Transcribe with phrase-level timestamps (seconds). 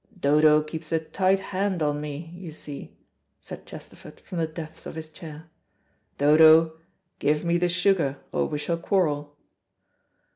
[0.19, 2.97] "Dodo keeps a tight hand on me, you see,"
[3.39, 5.51] said Chesterford, from the depths of his chair.
[6.17, 6.79] "Dodo,
[7.19, 9.37] give me the sugar, or we shall quarrel."